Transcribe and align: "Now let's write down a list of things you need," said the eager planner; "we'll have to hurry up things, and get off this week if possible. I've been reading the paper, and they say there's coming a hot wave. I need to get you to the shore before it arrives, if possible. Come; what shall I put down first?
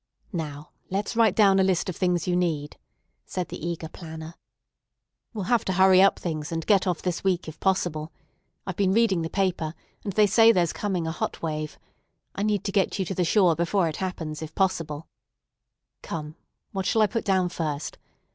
"Now 0.33 0.71
let's 0.89 1.15
write 1.15 1.35
down 1.35 1.59
a 1.59 1.63
list 1.63 1.87
of 1.87 1.95
things 1.95 2.27
you 2.27 2.35
need," 2.35 2.75
said 3.23 3.49
the 3.49 3.63
eager 3.63 3.87
planner; 3.87 4.33
"we'll 5.31 5.43
have 5.43 5.63
to 5.65 5.73
hurry 5.73 6.01
up 6.01 6.17
things, 6.17 6.51
and 6.51 6.65
get 6.65 6.87
off 6.87 7.03
this 7.03 7.23
week 7.23 7.47
if 7.47 7.59
possible. 7.59 8.11
I've 8.65 8.75
been 8.77 8.93
reading 8.93 9.21
the 9.21 9.29
paper, 9.29 9.75
and 10.03 10.11
they 10.13 10.25
say 10.25 10.51
there's 10.51 10.73
coming 10.73 11.05
a 11.05 11.11
hot 11.11 11.43
wave. 11.43 11.77
I 12.33 12.41
need 12.41 12.63
to 12.63 12.71
get 12.71 12.97
you 12.97 13.05
to 13.05 13.13
the 13.13 13.23
shore 13.23 13.55
before 13.55 13.87
it 13.89 14.01
arrives, 14.01 14.41
if 14.41 14.55
possible. 14.55 15.07
Come; 16.01 16.33
what 16.71 16.87
shall 16.87 17.03
I 17.03 17.05
put 17.05 17.23
down 17.23 17.49
first? 17.49 17.99